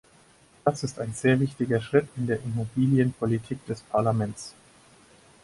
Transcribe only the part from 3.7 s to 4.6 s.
Parlaments.